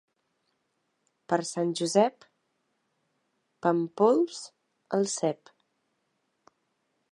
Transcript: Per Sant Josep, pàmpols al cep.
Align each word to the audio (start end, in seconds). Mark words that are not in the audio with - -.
Per 1.33 1.37
Sant 1.49 1.73
Josep, 1.79 2.25
pàmpols 3.67 4.41
al 4.99 5.09
cep. 5.19 5.55